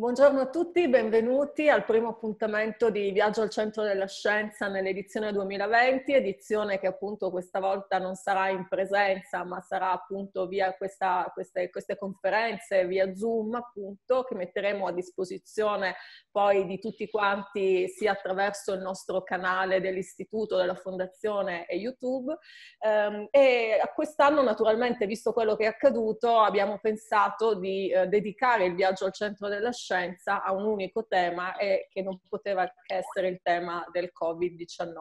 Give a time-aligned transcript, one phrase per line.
[0.00, 6.14] Buongiorno a tutti, benvenuti al primo appuntamento di Viaggio al Centro della Scienza nell'edizione 2020,
[6.14, 11.68] edizione che appunto questa volta non sarà in presenza, ma sarà appunto via questa, queste,
[11.68, 15.96] queste, conferenze, via Zoom appunto, che metteremo a disposizione
[16.30, 22.38] poi di tutti quanti sia attraverso il nostro canale dell'Istituto, della Fondazione e YouTube.
[22.78, 28.74] Um, e quest'anno naturalmente, visto quello che è accaduto, abbiamo pensato di eh, dedicare il
[28.74, 32.94] Viaggio al Centro della Scienza scienza ha un unico tema e che non poteva che
[32.94, 34.94] essere il tema del Covid-19.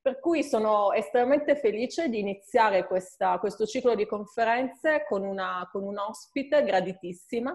[0.00, 5.82] Per cui sono estremamente felice di iniziare questa, questo ciclo di conferenze con una, con
[5.82, 7.52] un'ospite graditissima,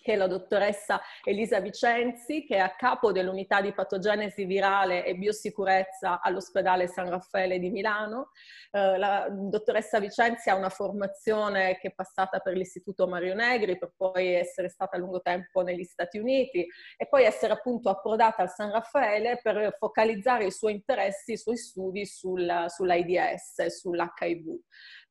[0.00, 5.14] che è la dottoressa Elisa Vicenzi, che è a capo dell'unità di patogenesi virale e
[5.14, 8.30] biosicurezza all'ospedale San Raffaele di Milano.
[8.70, 13.92] Eh, la dottoressa Vicenzi ha una formazione che è passata per l'Istituto Mario Negri, per
[13.96, 18.50] poi essere stata a lungo tempo negli Stati Uniti e poi essere appunto approdata al
[18.50, 24.58] San Raffaele per focalizzare i suoi interessi, i suoi studi sul, sull'AIDS, sull'HIV.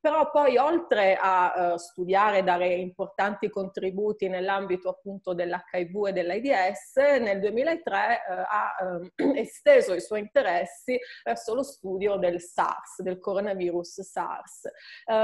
[0.01, 6.95] Però poi oltre a uh, studiare e dare importanti contributi nell'ambito appunto dell'HIV e dell'AIDS,
[7.19, 13.03] nel 2003 uh, eh, ha uh, esteso i suoi interessi verso lo studio del SARS,
[13.03, 14.69] del coronavirus SARS,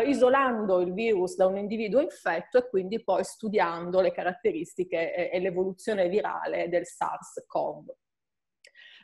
[0.06, 5.40] isolando il virus da un individuo infetto e quindi poi studiando le caratteristiche e, e
[5.40, 8.07] l'evoluzione virale del SARS-CoV.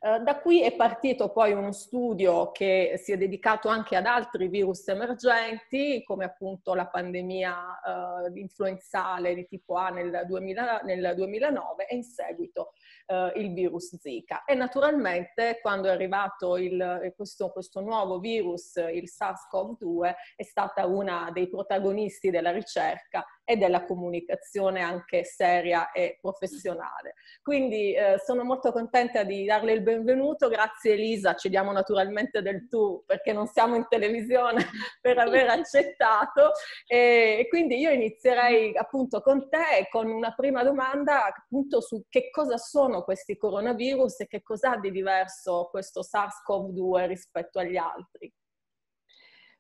[0.05, 4.49] Eh, da qui è partito poi uno studio che si è dedicato anche ad altri
[4.49, 7.79] virus emergenti, come appunto la pandemia
[8.25, 12.73] uh, influenzale di tipo A nel, 2000, nel 2009 e in seguito
[13.07, 14.43] uh, il virus Zika.
[14.43, 21.29] E naturalmente quando è arrivato il, questo, questo nuovo virus, il SARS-CoV-2, è stata una
[21.31, 27.16] dei protagonisti della ricerca e della comunicazione anche seria e professionale.
[27.41, 32.67] Quindi eh, sono molto contenta di darle il benvenuto, grazie Elisa, ci diamo naturalmente del
[32.67, 34.66] tu perché non siamo in televisione
[35.01, 36.51] per aver accettato
[36.88, 42.57] e quindi io inizierei appunto con te con una prima domanda appunto su che cosa
[42.57, 48.31] sono questi coronavirus e che cosa ha di diverso questo SARS-CoV-2 rispetto agli altri.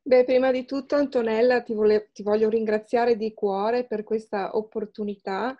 [0.05, 5.55] Beh, prima di tutto Antonella ti, vole- ti, voglio ringraziare di cuore per questa opportunità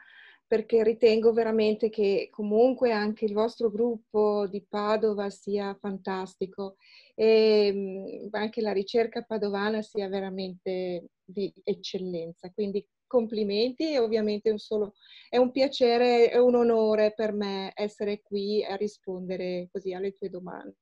[0.46, 6.76] perché ritengo veramente che comunque anche il vostro gruppo di Padova sia fantastico
[7.16, 12.52] e mm, anche la ricerca padovana sia veramente di eccellenza.
[12.52, 14.94] Quindi complimenti e ovviamente un solo,
[15.30, 20.30] è un piacere e un onore per me essere qui a rispondere così alle tue
[20.30, 20.76] domande,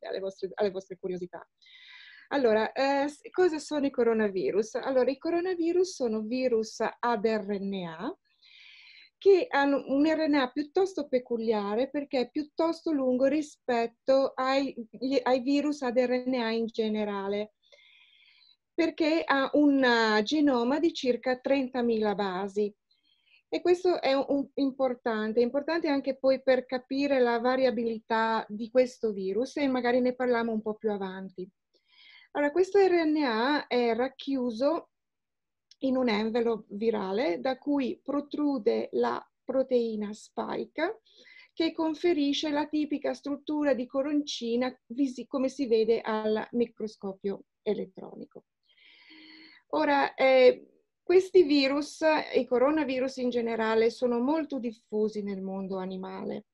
[0.00, 1.46] alle vostre, alle vostre curiosità.
[2.32, 4.76] Allora, eh, cosa sono i coronavirus?
[4.76, 8.16] Allora, i coronavirus sono virus ad RNA
[9.18, 14.74] che hanno un RNA piuttosto peculiare perché è piuttosto lungo rispetto ai,
[15.22, 17.52] ai virus ad RNA in generale,
[18.72, 22.74] perché ha un genoma di circa 30.000 basi.
[23.50, 29.12] E questo è un, importante, è importante anche poi per capire la variabilità di questo
[29.12, 31.46] virus e magari ne parliamo un po' più avanti.
[32.34, 34.88] Allora, questo RNA è racchiuso
[35.80, 41.02] in un envelope virale da cui protrude la proteina spike
[41.52, 44.74] che conferisce la tipica struttura di coroncina
[45.26, 48.44] come si vede al microscopio elettronico.
[49.74, 50.68] Ora, eh,
[51.02, 52.00] questi virus,
[52.34, 56.46] i coronavirus in generale, sono molto diffusi nel mondo animale,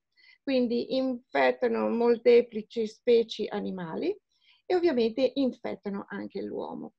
[0.43, 4.17] quindi infettano molteplici specie animali
[4.71, 6.93] e ovviamente infettano anche l'uomo.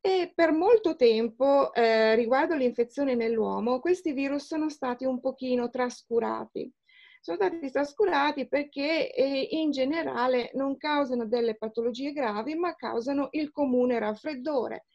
[0.00, 6.72] E per molto tempo, eh, riguardo l'infezione nell'uomo, questi virus sono stati un pochino trascurati.
[7.20, 13.50] Sono stati trascurati perché eh, in generale non causano delle patologie gravi, ma causano il
[13.50, 14.86] comune raffreddore,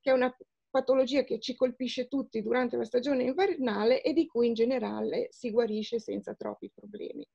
[0.00, 0.34] che è una
[0.70, 5.50] patologia che ci colpisce tutti durante la stagione invernale e di cui in generale si
[5.50, 7.26] guarisce senza troppi problemi.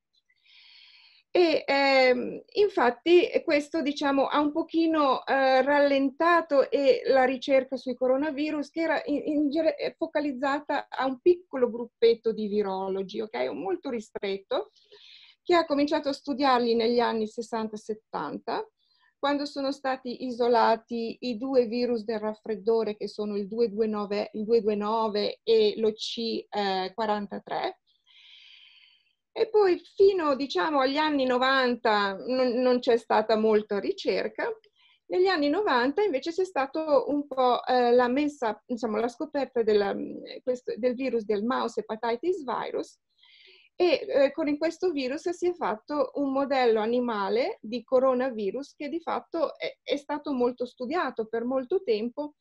[1.35, 6.65] E ehm, infatti questo diciamo ha un pochino eh, rallentato
[7.07, 9.49] la ricerca sui coronavirus che era in, in,
[9.97, 13.49] focalizzata a un piccolo gruppetto di virologi, ok?
[13.51, 14.71] Molto ristretto,
[15.43, 18.63] che ha cominciato a studiarli negli anni 60-70
[19.19, 25.39] quando sono stati isolati i due virus del raffreddore che sono il 229, il 229
[25.43, 27.73] e lo C43
[29.37, 34.49] e poi fino diciamo agli anni 90 non, non c'è stata molta ricerca.
[35.07, 39.93] Negli anni 90 invece c'è stato un po' eh, la messa, insomma, la scoperta della,
[39.93, 42.97] mm, questo, del virus del mouse hepatitis virus.
[43.75, 49.01] E eh, con questo virus si è fatto un modello animale di coronavirus che di
[49.01, 52.35] fatto è, è stato molto studiato per molto tempo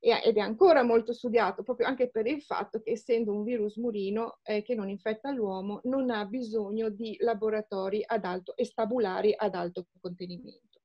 [0.00, 4.38] ed è ancora molto studiato proprio anche per il fatto che essendo un virus murino
[4.42, 9.54] eh, che non infetta l'uomo non ha bisogno di laboratori ad alto e stabulari ad
[9.54, 10.80] alto contenimento.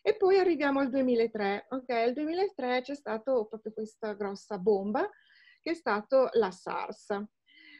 [0.00, 1.66] E poi arriviamo al 2003.
[1.70, 5.08] Ok, nel 2003 c'è stata proprio questa grossa bomba
[5.60, 7.22] che è stato la SARS.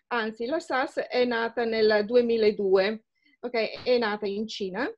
[0.08, 3.04] Anzi, la SARS è nata nel 2002,
[3.40, 4.90] ok, è nata in Cina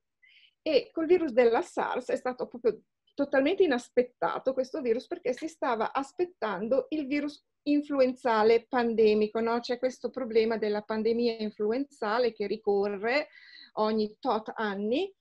[0.61, 2.81] e col virus della SARS è stato proprio
[3.17, 9.59] totalmente inaspettato questo virus perché si stava aspettando il virus influenzale pandemico, no?
[9.59, 13.29] C'è questo problema della pandemia influenzale che ricorre
[13.73, 15.11] ogni tot anni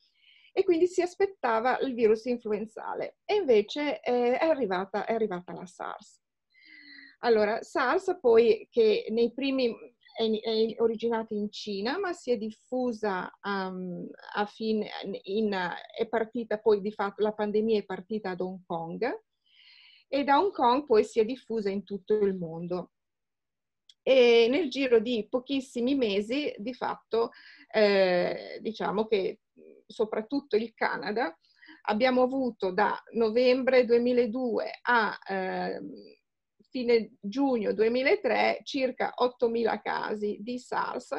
[0.52, 5.64] e quindi si aspettava il virus influenzale e invece eh, è, arrivata, è arrivata la
[5.64, 6.20] SARS.
[7.20, 9.74] Allora, SARS poi che nei primi
[10.16, 14.88] è, è originata in Cina, ma si è diffusa um, a fine,
[15.24, 15.54] in,
[15.96, 19.24] è partita poi di fatto, la pandemia è partita ad Hong Kong
[20.08, 22.92] e da Hong Kong poi si è diffusa in tutto il mondo.
[24.02, 27.30] E nel giro di pochissimi mesi, di fatto,
[27.72, 29.40] eh, diciamo che
[29.86, 31.36] soprattutto il Canada,
[31.88, 35.80] abbiamo avuto da novembre 2002 a eh,
[36.76, 41.16] fine giugno 2003 circa 8.000 casi di SARS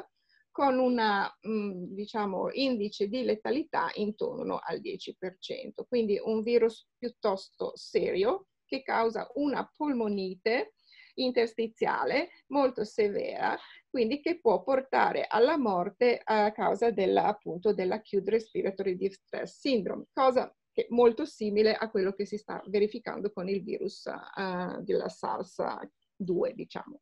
[0.51, 1.01] con un
[1.47, 9.27] mm, diciamo, indice di letalità intorno al 10%, quindi un virus piuttosto serio che causa
[9.35, 10.73] una polmonite
[11.15, 13.57] interstiziale molto severa,
[13.89, 20.55] quindi che può portare alla morte a causa della, appunto, dell'acute respiratory distress syndrome, cosa
[20.77, 25.07] che è molto simile a quello che si sta verificando con il virus uh, della
[25.07, 27.01] SARS-2, diciamo.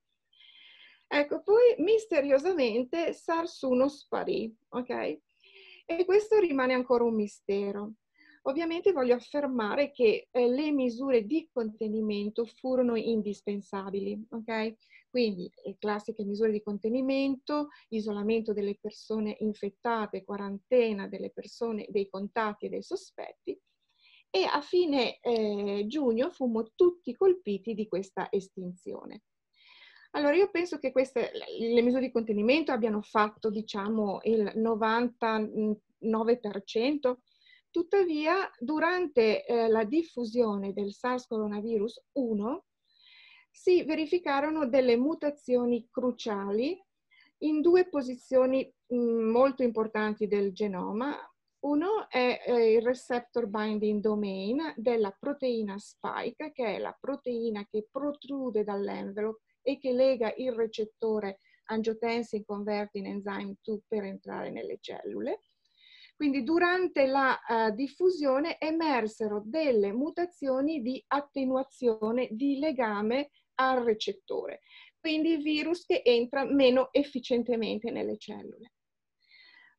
[1.06, 5.20] Ecco, poi misteriosamente SARS-1 sparì, ok?
[5.86, 7.96] E questo rimane ancora un mistero.
[8.44, 14.76] Ovviamente voglio affermare che eh, le misure di contenimento furono indispensabili, ok?
[15.16, 22.66] Quindi le classiche misure di contenimento, isolamento delle persone infettate, quarantena delle persone, dei contatti
[22.66, 23.58] e dei sospetti,
[24.30, 29.22] e a fine eh, giugno fummo tutti colpiti di questa estinzione.
[30.12, 37.16] Allora io penso che queste, le misure di contenimento abbiano fatto diciamo il 99%,
[37.70, 42.66] tuttavia durante eh, la diffusione del SARS coronavirus 1
[43.56, 46.78] si verificarono delle mutazioni cruciali
[47.40, 51.18] in due posizioni mh, molto importanti del genoma,
[51.62, 57.88] uno è eh, il receptor binding domain della proteina spike, che è la proteina che
[57.90, 65.40] protrude dall'envelope e che lega il recettore angiotensin converting enzyme 2 per entrare nelle cellule.
[66.16, 74.62] Quindi durante la uh, diffusione emersero delle mutazioni di attenuazione di legame al recettore,
[75.00, 78.72] quindi virus che entra meno efficientemente nelle cellule.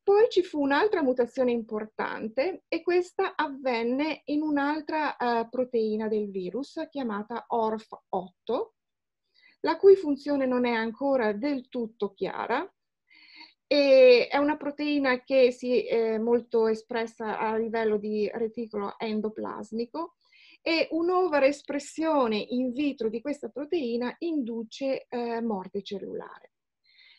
[0.06, 6.80] Poi ci fu un'altra mutazione importante e questa avvenne in un'altra uh, proteina del virus
[6.88, 8.68] chiamata ORF8,
[9.62, 12.72] la cui funzione non è ancora del tutto chiara.
[13.66, 20.15] E è una proteina che si è molto espressa a livello di reticolo endoplasmico
[20.68, 26.54] e un'overespressione in vitro di questa proteina induce eh, morte cellulare.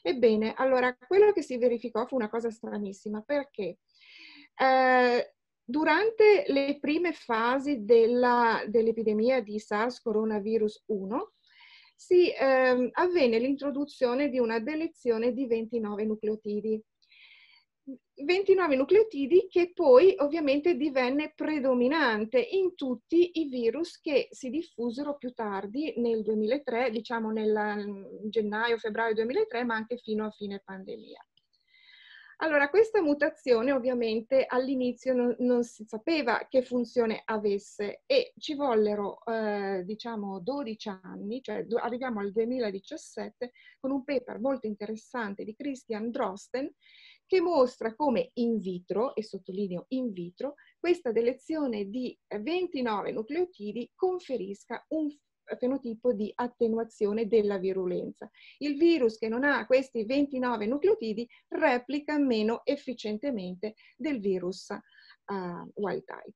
[0.01, 3.77] Ebbene, allora, quello che si verificò fu una cosa stranissima perché
[4.54, 11.32] eh, durante le prime fasi dell'epidemia di SARS coronavirus 1
[11.96, 16.84] si eh, avvenne l'introduzione di una delezione di 29 nucleotidi
[18.24, 25.34] 29 nucleotidi che poi ovviamente divenne predominante in tutti i virus che si diffusero più
[25.34, 31.24] tardi nel 2003, diciamo nel gennaio-febbraio 2003, ma anche fino a fine pandemia.
[32.40, 39.26] Allora, questa mutazione ovviamente all'inizio non, non, si sapeva che funzione avesse e ci vollero,
[39.26, 46.12] eh, diciamo, 12 anni, cioè arriviamo al 2017, con un paper molto interessante di Christian
[46.12, 46.72] Drosten,
[47.27, 54.84] che mostra come in vitro, e sottolineo in vitro, questa delezione di 29 nucleotidi conferisca
[54.89, 55.10] un
[55.57, 58.29] fenotipo di attenuazione della virulenza.
[58.57, 66.03] Il virus che non ha questi 29 nucleotidi replica meno efficientemente del virus uh, wild
[66.03, 66.36] type.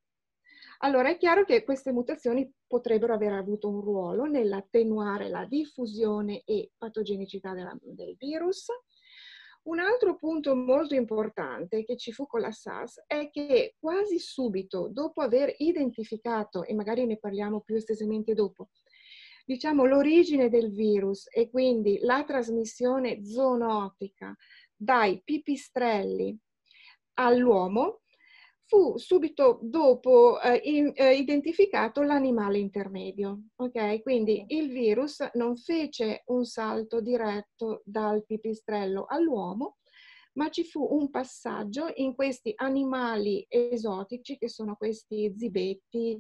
[0.84, 6.72] Allora è chiaro che queste mutazioni potrebbero aver avuto un ruolo nell'attenuare la diffusione e
[6.76, 8.68] patogenicità della, del virus.
[9.64, 14.88] Un altro punto molto importante che ci fu con la SARS è che quasi subito
[14.92, 18.70] dopo aver identificato, e magari ne parliamo più estesamente dopo,
[19.46, 24.36] diciamo l'origine del virus e quindi la trasmissione zoonotica
[24.76, 26.36] dai pipistrelli
[27.20, 28.01] all'uomo,
[28.72, 33.48] fu subito dopo eh, in, eh, identificato l'animale intermedio.
[33.58, 39.80] Ok, quindi il virus non fece un salto diretto dal pipistrello all'uomo,
[40.36, 46.18] ma ci fu un passaggio in questi animali esotici che sono questi zibetti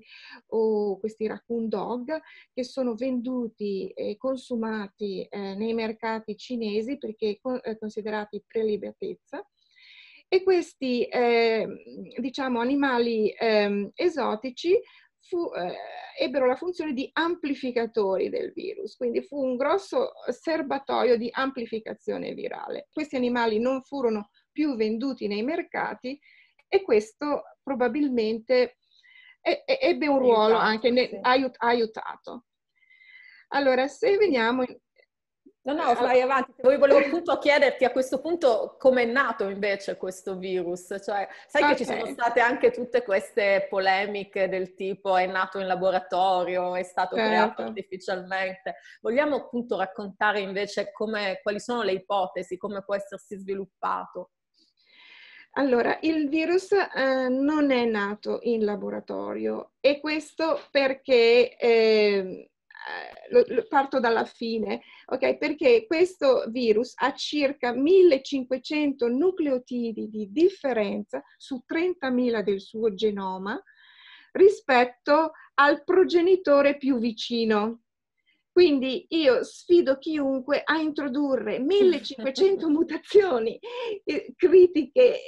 [0.48, 2.20] o questi raccoon dog
[2.54, 9.42] che sono venduti e consumati eh, nei mercati cinesi perché eh, considerati prelibatezza
[10.34, 11.68] e questi eh,
[12.16, 14.80] diciamo, animali eh, esotici
[15.20, 15.76] fu, eh,
[16.18, 22.88] ebbero la funzione di amplificatori del virus, quindi fu un grosso serbatoio di amplificazione virale.
[22.94, 26.18] Questi animali non furono più venduti nei mercati
[26.66, 28.78] e questo probabilmente
[29.42, 32.46] ebbe un ruolo anche, ne, aiut, aiutato.
[33.50, 34.64] Allora, se veniamo
[35.64, 36.54] No, no, vai avanti.
[36.62, 40.88] Volevo appunto chiederti a questo punto come è nato invece questo virus.
[40.88, 41.76] Cioè, sai okay.
[41.76, 46.82] che ci sono state anche tutte queste polemiche del tipo è nato in laboratorio, è
[46.82, 47.30] stato certo.
[47.30, 48.78] creato artificialmente.
[49.02, 54.32] Vogliamo appunto raccontare invece come, quali sono le ipotesi, come può essersi sviluppato?
[55.56, 62.51] Allora, il virus eh, non è nato in laboratorio e questo perché eh, eh,
[63.30, 65.38] lo, lo, parto dalla fine, ok?
[65.38, 73.62] Perché questo virus ha circa 1500 nucleotidi di differenza su 30.000 del suo genoma
[74.32, 77.84] rispetto al progenitore più vicino.
[78.52, 83.58] Quindi io sfido chiunque a introdurre 1500 mutazioni
[84.04, 85.20] eh, critiche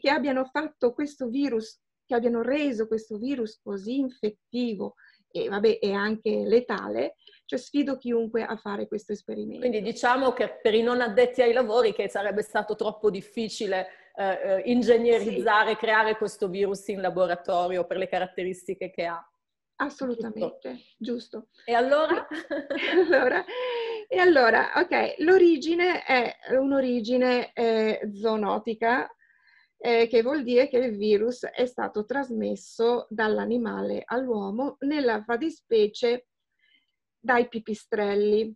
[0.00, 4.94] che abbiano fatto questo virus, che abbiano reso questo virus così infettivo
[5.30, 9.60] e, vabbè, è anche letale, cioè sfido chiunque a fare questo esperimento.
[9.60, 14.40] Quindi diciamo che per i non addetti ai lavori che sarebbe stato troppo difficile eh,
[14.42, 15.76] eh ingegnerizzare, sì.
[15.76, 19.22] creare questo virus in laboratorio per le caratteristiche che ha.
[19.80, 21.46] Assolutamente, giusto.
[21.46, 21.48] giusto.
[21.64, 22.26] E allora?
[23.12, 23.44] allora?
[24.08, 29.08] E allora, ok, l'origine è un'origine eh, zoonotica,
[29.78, 36.26] eh, che vuol dire che il virus è stato trasmesso dall'animale all'uomo, nella fattispecie
[37.18, 38.54] dai pipistrelli.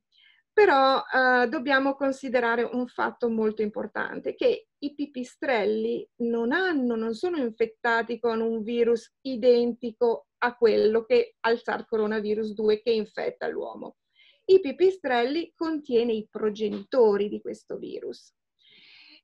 [0.52, 7.38] Però eh, dobbiamo considerare un fatto molto importante, che i pipistrelli non hanno, non sono
[7.38, 13.96] infettati con un virus identico a quello che al SARS coronavirus 2 che infetta l'uomo.
[14.44, 18.34] I pipistrelli contiene i progenitori di questo virus.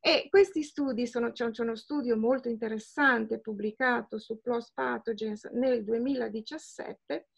[0.01, 7.29] E questi studi, sono, c'è uno studio molto interessante pubblicato su PLOS Pathogens nel 2017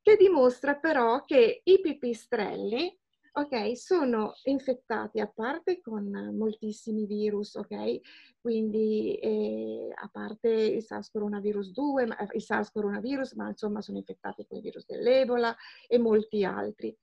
[0.00, 2.96] che dimostra però che i pipistrelli
[3.38, 8.00] ok, sono infettati a parte con moltissimi virus, ok?
[8.40, 14.46] Quindi eh, a parte il SARS coronavirus 2, il SARS coronavirus, ma insomma sono infettati
[14.46, 15.54] con il virus dell'Ebola
[15.86, 16.96] e molti altri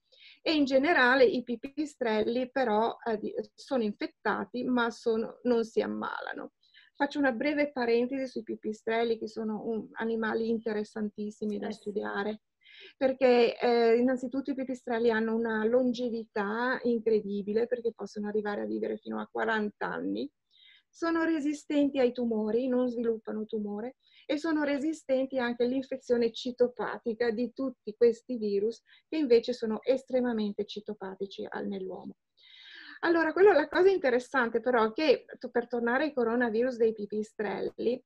[0.45, 6.51] e in generale i pipistrelli però eh, sono infettati ma sono, non si ammalano.
[6.95, 12.41] Faccio una breve parentesi sui pipistrelli che sono un, animali interessantissimi da studiare.
[12.97, 19.21] Perché eh, innanzitutto i pipistrelli hanno una longevità incredibile perché possono arrivare a vivere fino
[19.21, 20.29] a 40 anni,
[20.89, 23.95] sono resistenti ai tumori, non sviluppano tumore
[24.25, 31.47] e sono resistenti anche all'infezione citopatica di tutti questi virus che invece sono estremamente citopatici
[31.65, 32.15] nell'uomo.
[32.99, 38.01] Allora, quello, la cosa interessante però è che per tornare ai coronavirus dei pipistrelli,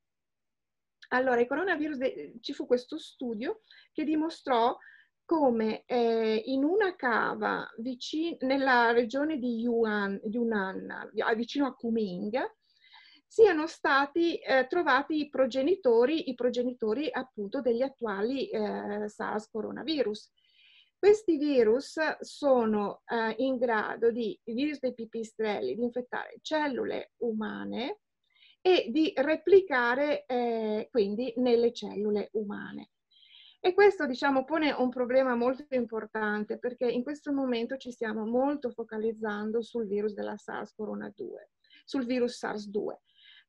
[1.10, 3.62] allora, i coronavirus, de, ci fu questo studio
[3.94, 4.76] che dimostrò
[5.24, 12.36] come eh, in una cava vicino, nella regione di Yuan, Yunnan, vicino a Kuming,
[13.28, 20.32] siano stati eh, trovati i progenitori, i progenitori appunto degli attuali eh, SARS coronavirus.
[20.98, 28.00] Questi virus sono eh, in grado di, i virus dei pipistrelli, di infettare cellule umane
[28.62, 32.92] e di replicare eh, quindi nelle cellule umane.
[33.60, 38.72] E questo diciamo pone un problema molto importante perché in questo momento ci stiamo molto
[38.72, 41.26] focalizzando sul virus della SARS-CoV-2,
[41.84, 42.96] sul virus SARS-2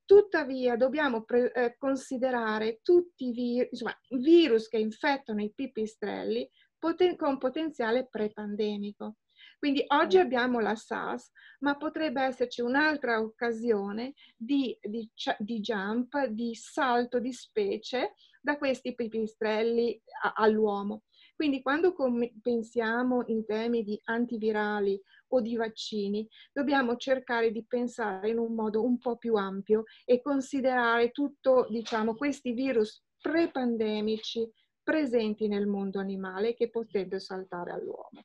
[0.08, 6.48] Tuttavia dobbiamo pre- eh, considerare tutti i vir- insomma, virus che infettano i pipistrelli
[6.78, 9.16] poten- con potenziale prepandemico.
[9.58, 15.06] Quindi oggi abbiamo la SARS, ma potrebbe esserci un'altra occasione di, di,
[15.40, 21.02] di jump, di salto di specie da questi pipistrelli a, all'uomo.
[21.36, 21.94] Quindi quando
[22.40, 28.84] pensiamo in temi di antivirali o di vaccini, dobbiamo cercare di pensare in un modo
[28.84, 34.50] un po' più ampio e considerare tutto, diciamo, questi virus prepandemici
[34.82, 38.22] presenti nel mondo animale che potrebbero saltare all'uomo.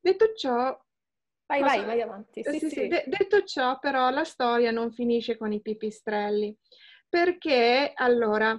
[0.00, 0.78] Detto ciò,
[1.46, 2.42] Vai, vai, vai avanti.
[2.42, 2.88] Sì, sì, sì.
[2.88, 6.56] De- detto ciò, però, la storia non finisce con i pipistrelli,
[7.08, 8.58] perché allora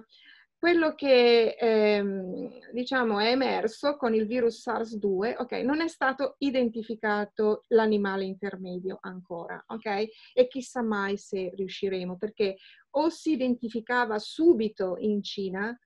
[0.57, 7.63] quello che ehm, diciamo è emerso con il virus SARS-2, ok, non è stato identificato
[7.67, 10.05] l'animale intermedio ancora, ok?
[10.33, 12.55] E chissà mai se riusciremo, perché
[12.91, 15.77] o si identificava subito in Cina,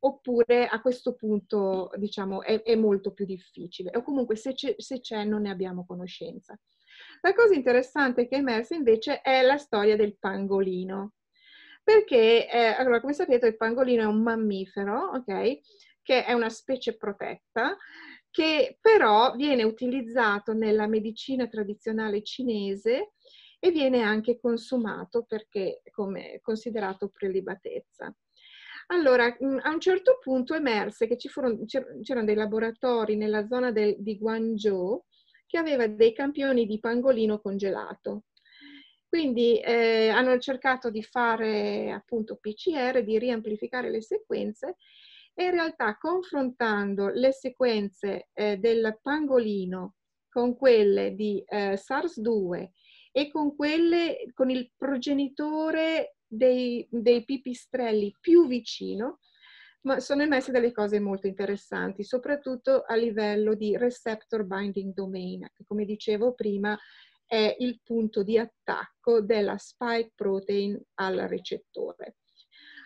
[0.00, 5.00] oppure a questo punto diciamo è, è molto più difficile, o comunque se c'è, se
[5.00, 6.58] c'è non ne abbiamo conoscenza.
[7.20, 11.12] La cosa interessante che è emersa invece è la storia del pangolino
[11.84, 15.58] perché, eh, allora, come sapete, il pangolino è un mammifero, ok?
[16.02, 17.76] Che è una specie protetta,
[18.30, 23.12] che però viene utilizzato nella medicina tradizionale cinese
[23.60, 28.14] e viene anche consumato perché come considerato prelibatezza.
[28.88, 34.18] Allora, a un certo punto emerse che furono, c'erano dei laboratori nella zona del, di
[34.18, 35.02] Guangzhou
[35.46, 38.24] che aveva dei campioni di pangolino congelato.
[39.14, 44.74] Quindi eh, hanno cercato di fare appunto PCR, di riamplificare le sequenze
[45.32, 49.94] e in realtà confrontando le sequenze eh, del pangolino
[50.28, 52.70] con quelle di eh, SARS-2
[53.12, 59.20] e con quelle con il progenitore dei, dei pipistrelli più vicino,
[59.98, 65.84] sono emerse delle cose molto interessanti, soprattutto a livello di receptor binding domain, che come
[65.84, 66.76] dicevo prima
[67.34, 72.18] è il punto di attacco della spike protein al recettore.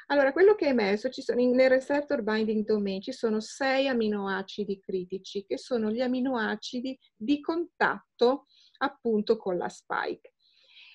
[0.06, 4.80] Allora, quello che è emerso, ci sono, nel receptor binding domain ci sono sei aminoacidi
[4.80, 8.46] critici, che sono gli aminoacidi di contatto
[8.78, 10.32] appunto con la spike.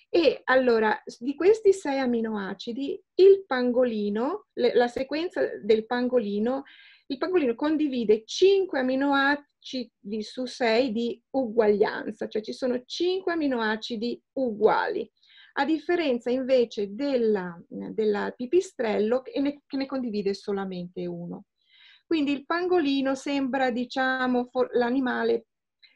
[0.10, 6.64] E allora, di questi sei aminoacidi, il pangolino, la sequenza del pangolino,
[7.06, 14.22] il pangolino condivide 5 aminoacidi acidi su 6 di uguaglianza, cioè ci sono 5 aminoacidi
[14.34, 15.10] uguali,
[15.54, 21.46] a differenza invece della, della pipistrello che ne, che ne condivide solamente uno.
[22.06, 25.46] Quindi il pangolino sembra, diciamo, l'animale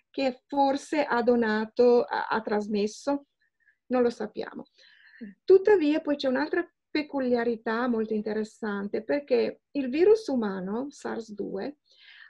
[0.10, 3.26] che forse ha donato, ha, ha trasmesso,
[3.88, 4.66] non lo sappiamo.
[5.44, 11.74] Tuttavia poi c'è un'altra peculiarità molto interessante perché il virus umano, SARS-2,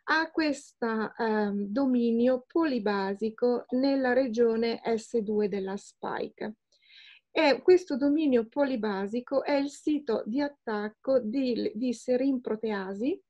[0.09, 6.55] ha questo eh, dominio polibasico nella regione S2 della spike.
[7.29, 13.21] E questo dominio polibasico è il sito di attacco di, di serin-proteasi,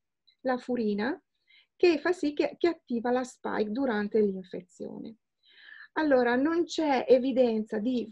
[0.41, 1.19] la furina,
[1.75, 5.17] che fa sì che, che attiva la spike durante l'infezione.
[5.93, 8.07] Allora, non c'è evidenza di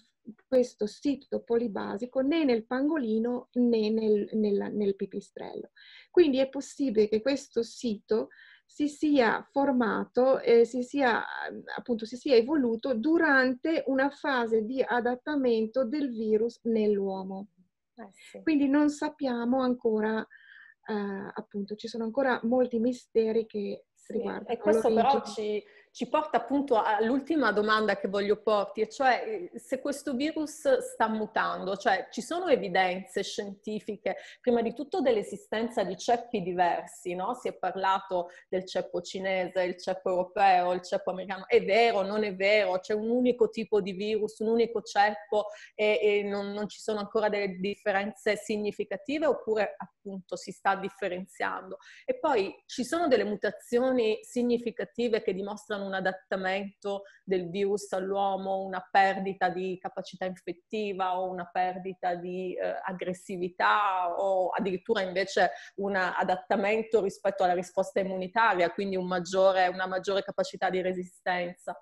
[0.48, 5.70] questo sito polibasico né nel pangolino né nel, nel, nel pipistrello.
[6.10, 8.30] Quindi è possibile che questo sito
[8.66, 11.24] si sia formato e si sia,
[11.78, 17.48] appunto, si sia evoluto durante una fase di adattamento del virus nell'uomo.
[17.96, 18.42] Eh sì.
[18.42, 24.14] Quindi non sappiamo ancora, eh, appunto, ci sono ancora molti misteri che sì.
[24.14, 24.48] riguardano.
[24.48, 29.60] E questo però ci, ci porta appunto all'ultima domanda che voglio porti, e cioè eh,
[29.60, 35.98] se questo virus sta mutando, cioè ci sono evidenze scientifiche, prima di tutto dell'esistenza di
[35.98, 37.34] ceppi diversi, no?
[37.34, 42.24] Si è parlato del ceppo cinese, il ceppo europeo, il ceppo americano, è vero, non
[42.24, 46.68] è vero, c'è un unico tipo di virus, un unico ceppo e, e non, non
[46.68, 51.78] ci sono ancora delle differenze significative oppure appunto si sta differenziando.
[52.06, 58.88] E poi ci sono delle mutazioni significative che dimostrano un adattamento del virus all'uomo, una
[58.90, 67.02] perdita di capacità infettiva o una perdita di eh, aggressività o addirittura invece un adattamento
[67.02, 71.80] rispetto alla risposta immunitaria, quindi un maggiore, una maggiore capacità di resistenza.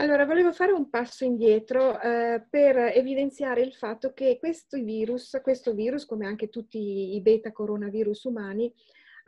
[0.00, 5.74] Allora, volevo fare un passo indietro eh, per evidenziare il fatto che questo virus, questo
[5.74, 8.72] virus, come anche tutti i beta coronavirus umani,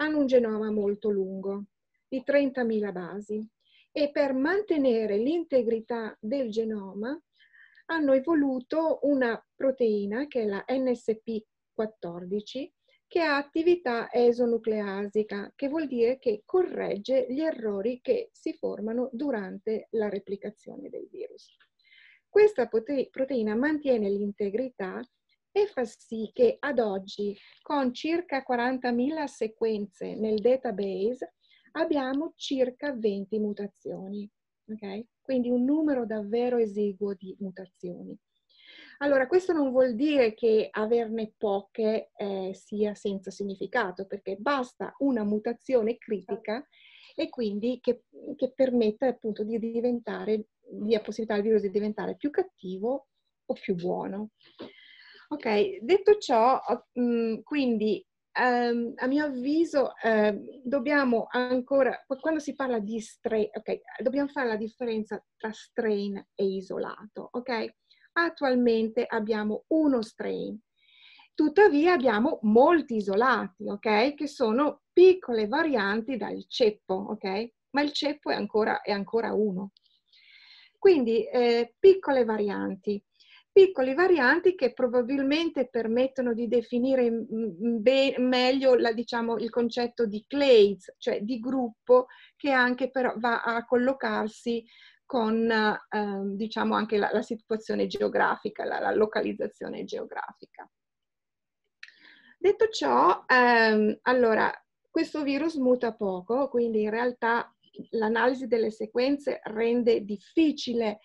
[0.03, 1.65] hanno un genoma molto lungo
[2.09, 3.49] di 30.000 basi
[3.93, 7.17] e per mantenere l'integrità del genoma
[7.87, 12.71] hanno evoluto una proteina che è la NSP14
[13.07, 19.89] che ha attività esonucleasica, che vuol dire che corregge gli errori che si formano durante
[19.91, 21.55] la replicazione del virus.
[22.27, 25.03] Questa proteina mantiene l'integrità
[25.53, 31.35] e fa sì che ad oggi, con circa 40.000 sequenze nel database,
[31.73, 34.29] abbiamo circa 20 mutazioni.
[34.67, 35.07] Okay?
[35.21, 38.19] Quindi un numero davvero esiguo di mutazioni.
[38.99, 45.25] Allora, questo non vuol dire che averne poche eh, sia senza significato, perché basta una
[45.25, 46.65] mutazione critica
[47.15, 48.05] e quindi che,
[48.37, 53.09] che permetta appunto di diventare, dia possibilità al virus di diventare più cattivo
[53.45, 54.31] o più buono.
[55.33, 56.61] Ok, detto ciò,
[57.01, 58.07] mm, quindi
[58.39, 64.49] um, a mio avviso uh, dobbiamo ancora, quando si parla di strain, ok, dobbiamo fare
[64.49, 67.77] la differenza tra strain e isolato, ok?
[68.13, 70.61] Attualmente abbiamo uno strain,
[71.33, 74.13] tuttavia abbiamo molti isolati, ok?
[74.13, 77.53] Che sono piccole varianti dal ceppo, ok?
[77.71, 79.73] Ma il ceppo è ancora, è ancora uno.
[80.79, 83.03] Quindi eh, piccole varianti
[83.53, 90.95] piccoli varianti che probabilmente permettono di definire be- meglio la, diciamo, il concetto di clades,
[90.97, 94.65] cioè di gruppo che anche però va a collocarsi
[95.05, 100.67] con eh, diciamo anche la, la, situazione geografica, la, la, localizzazione geografica.
[102.39, 104.51] Detto ciò, ehm, allora,
[104.91, 107.55] questo virus muta poco, quindi in realtà
[107.91, 111.01] l'analisi delle sequenze rende difficile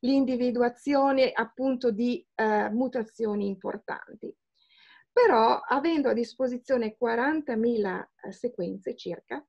[0.00, 4.34] l'individuazione appunto di eh, mutazioni importanti.
[5.12, 9.44] Però avendo a disposizione 40.000 eh, sequenze circa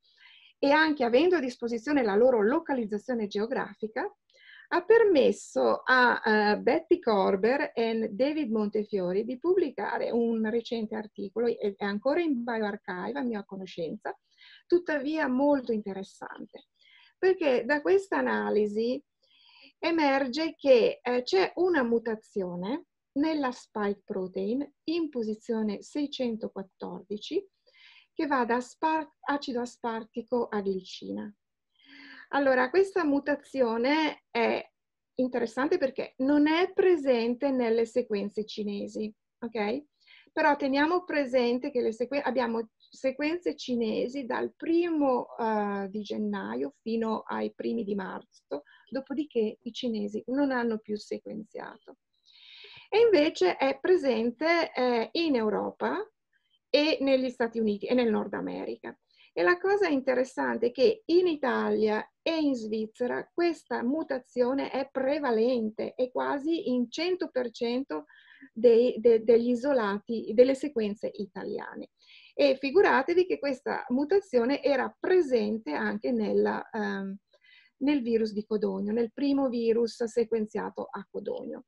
[0.57, 4.12] e anche avendo a disposizione la loro localizzazione geografica,
[4.71, 11.73] ha permesso a uh, Betty Corber e David Montefiori di pubblicare un recente articolo, è
[11.79, 14.15] ancora in bioarchive a mia conoscenza,
[14.67, 16.67] tuttavia molto interessante,
[17.17, 19.03] perché da questa analisi
[19.79, 27.49] emerge che eh, c'è una mutazione nella spike protein in posizione 614
[28.13, 31.33] che va da aspar acido aspartico a glicina.
[32.29, 34.63] Allora, questa mutazione è
[35.15, 39.83] interessante perché non è presente nelle sequenze cinesi, ok?
[40.31, 47.53] Però teniamo presente che sequ abbiamo sequenze cinesi dal primo uh, di gennaio fino ai
[47.53, 51.97] primi di marzo, dopodiché i cinesi non hanno più sequenziato.
[52.89, 55.95] E invece è presente eh, in Europa
[56.69, 58.97] e negli Stati Uniti e nel Nord America.
[59.32, 65.93] E la cosa interessante è che in Italia e in Svizzera questa mutazione è prevalente
[65.95, 68.04] e quasi in 100%
[68.52, 71.91] dei, de, degli isolati, delle sequenze italiane.
[72.34, 77.15] E figuratevi che questa mutazione era presente anche nella, um,
[77.79, 81.65] nel virus di Codogno, nel primo virus sequenziato a Codogno.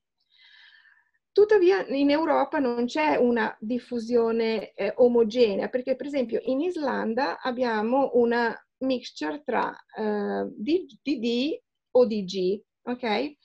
[1.31, 8.11] Tuttavia in Europa non c'è una diffusione eh, omogenea, perché per esempio in Islanda abbiamo
[8.15, 11.59] una mixture tra eh, DD
[11.91, 13.35] o DG, ok?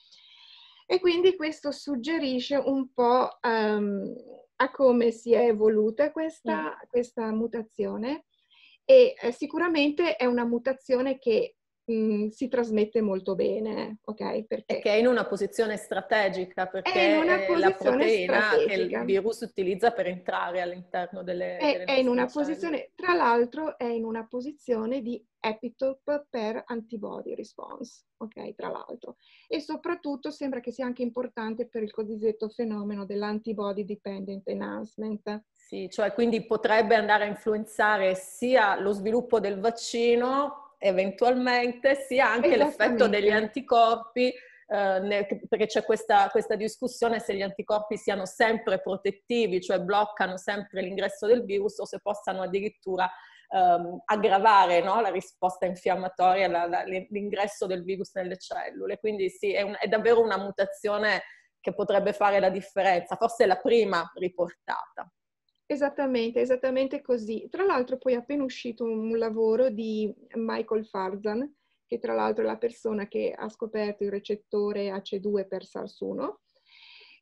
[0.89, 4.13] E quindi questo suggerisce un po' um,
[4.55, 6.87] a come si è evoluta questa, mm.
[6.89, 8.25] questa mutazione
[8.85, 11.56] e eh, sicuramente è una mutazione che
[11.87, 14.45] mh, si trasmette molto bene, ok?
[14.45, 18.67] Perché che è in una posizione strategica, perché è, è la proteina strategica.
[18.67, 21.57] che il virus utilizza per entrare all'interno delle...
[21.57, 26.61] È, delle è in una posizione, tra l'altro è in una posizione di epitope per
[26.65, 28.53] antibody response, ok?
[28.55, 29.15] Tra l'altro.
[29.47, 35.43] E soprattutto sembra che sia anche importante per il cosiddetto fenomeno dell'antibody dependent enhancement.
[35.55, 42.55] Sì, cioè quindi potrebbe andare a influenzare sia lo sviluppo del vaccino eventualmente, sia anche
[42.55, 49.61] l'effetto degli anticorpi, eh, perché c'è questa, questa, discussione se gli anticorpi siano sempre protettivi,
[49.61, 53.09] cioè bloccano sempre l'ingresso del virus o se possano addirittura
[53.49, 54.99] ehm, aggravare no?
[54.99, 58.97] la risposta infiammatoria, la, la, l'ingresso del virus nelle cellule.
[58.99, 61.23] Quindi sì, è, un, è davvero una mutazione
[61.59, 65.09] che potrebbe fare la differenza, forse è la prima riportata.
[65.69, 67.45] Esattamente, esattamente così.
[67.49, 71.53] Tra l'altro poi è appena uscito un lavoro di Michael Farzan,
[71.85, 76.35] che tra l'altro è la persona che ha scoperto il recettore AC2 per SARS-1,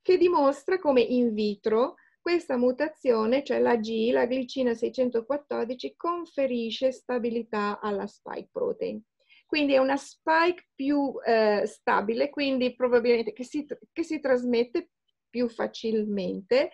[0.03, 7.79] che dimostra come in vitro questa mutazione, cioè la G, la glicina 614, conferisce stabilità
[7.79, 9.01] alla spike protein.
[9.47, 14.89] quindi è una spike più eh, stabile, quindi probabilmente che si, che si trasmette
[15.29, 16.71] più facilmente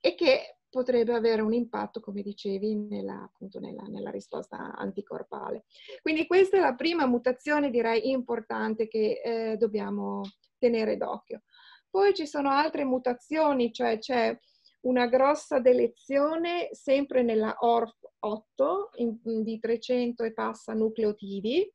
[0.00, 5.66] e che potrebbe avere un impatto, come dicevi, nella, appunto nella, nella, risposta anticorpale.
[6.00, 10.22] Quindi questa è la prima mutazione, direi, importante che eh, dobbiamo
[10.56, 11.42] tenere d'occhio.
[11.90, 14.34] Poi ci sono altre mutazioni, cioè c'è
[14.80, 21.70] una grossa delezione sempre nella ORF8 in, di 300 e passa nucleotidi,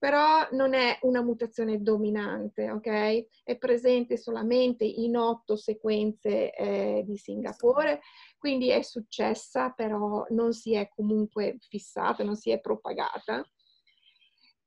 [0.00, 3.26] però non è una mutazione dominante, ok?
[3.44, 8.00] È presente solamente in otto sequenze eh, di Singapore,
[8.38, 13.46] quindi è successa, però non si è comunque fissata, non si è propagata.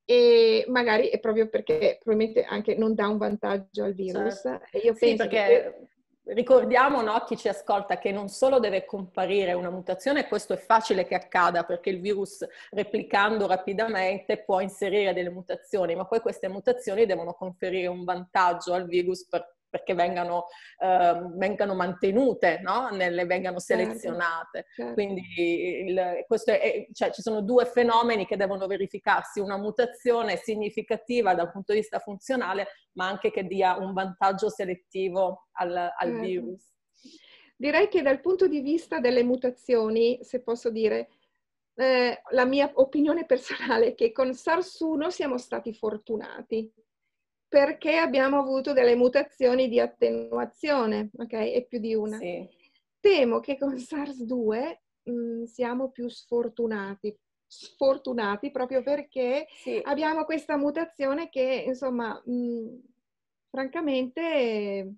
[0.06, 4.40] E magari è proprio perché probabilmente anche non dà un vantaggio al virus.
[4.40, 4.78] Certo.
[4.78, 5.36] Io penso sì, perché...
[5.36, 5.88] che
[6.26, 11.06] ricordiamo no, chi ci ascolta che non solo deve comparire una mutazione, questo è facile
[11.06, 17.06] che accada perché il virus replicando rapidamente può inserire delle mutazioni, ma poi queste mutazioni
[17.06, 20.46] devono conferire un vantaggio al virus per perché vengano,
[20.78, 22.90] eh, vengano mantenute, no?
[22.92, 24.68] Nelle, vengano certo, selezionate.
[24.76, 24.94] Certo.
[24.94, 25.24] Quindi
[25.88, 31.74] il, è, cioè, ci sono due fenomeni che devono verificarsi, una mutazione significativa dal punto
[31.74, 36.20] di vista funzionale, ma anche che dia un vantaggio selettivo al, al certo.
[36.20, 36.72] virus.
[37.56, 41.10] Direi che dal punto di vista delle mutazioni, se posso dire,
[41.74, 46.72] eh, la mia opinione personale è che con SARS-1 siamo stati fortunati
[47.54, 51.34] perché abbiamo avuto delle mutazioni di attenuazione, ok?
[51.34, 52.18] E più di una.
[52.18, 52.50] Sì.
[53.00, 59.80] Temo che con SARS-2 mh, mm, siamo più sfortunati, sfortunati proprio perché sì.
[59.84, 62.76] abbiamo questa mutazione che, insomma, mh, mm,
[63.52, 64.96] francamente,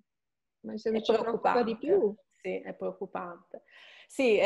[0.76, 2.14] se mi ci preoccupa di più.
[2.40, 3.64] Sì, è preoccupante.
[4.08, 4.40] Sì,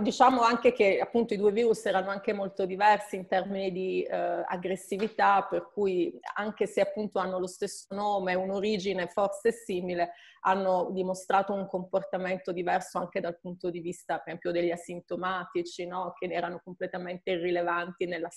[0.00, 4.16] diciamo anche che appunto i due virus erano anche molto diversi in termini di eh,
[4.16, 11.52] aggressività, per cui anche se appunto hanno lo stesso nome, un'origine forse simile, hanno dimostrato
[11.52, 16.12] un comportamento diverso anche dal punto di vista, per esempio, degli asintomatici, no?
[16.18, 18.30] che erano completamente irrilevanti nella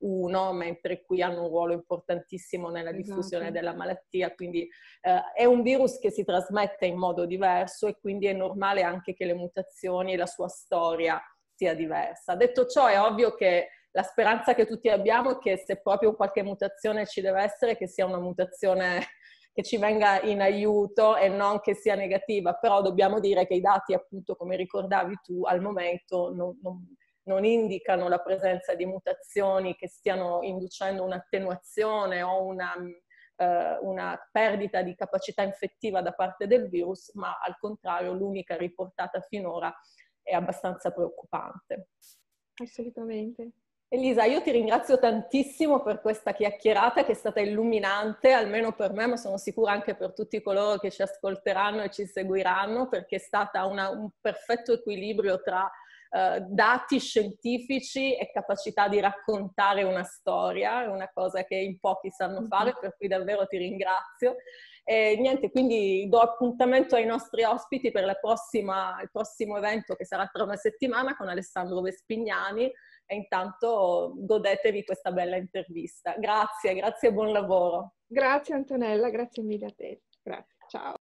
[0.00, 3.58] SARS-1, mentre qui hanno un ruolo importantissimo nella diffusione esatto.
[3.58, 4.34] della malattia.
[4.34, 4.68] Quindi
[5.02, 9.14] eh, è un virus che si trasmette in modo diverso e quindi è normale anche
[9.14, 11.20] che le mutazioni e la sua storia
[11.54, 12.34] sia diversa.
[12.34, 16.42] Detto ciò, è ovvio che la speranza che tutti abbiamo è che se proprio qualche
[16.42, 19.04] mutazione ci deve essere, che sia una mutazione
[19.52, 23.60] che ci venga in aiuto e non che sia negativa, però dobbiamo dire che i
[23.60, 29.76] dati, appunto, come ricordavi tu, al momento non, non, non indicano la presenza di mutazioni
[29.76, 32.74] che stiano inducendo un'attenuazione o una,
[33.36, 39.20] eh, una perdita di capacità infettiva da parte del virus, ma al contrario l'unica riportata
[39.20, 39.74] finora
[40.22, 41.88] è abbastanza preoccupante.
[42.62, 43.52] Assolutamente.
[43.92, 49.06] Elisa, io ti ringrazio tantissimo per questa chiacchierata che è stata illuminante, almeno per me,
[49.06, 53.18] ma sono sicura anche per tutti coloro che ci ascolteranno e ci seguiranno, perché è
[53.18, 55.68] stata una, un perfetto equilibrio tra
[56.12, 62.10] eh, dati scientifici e capacità di raccontare una storia, è una cosa che in pochi
[62.10, 64.36] sanno fare, per cui davvero ti ringrazio.
[64.82, 70.26] E niente, quindi do appuntamento ai nostri ospiti per prossima, il prossimo evento che sarà
[70.26, 72.64] tra una settimana con Alessandro Vespignani
[73.06, 76.14] e intanto godetevi questa bella intervista.
[76.18, 77.94] Grazie, grazie e buon lavoro.
[78.04, 80.02] Grazie Antonella, grazie mille a te.
[80.22, 80.99] Grazie, ciao.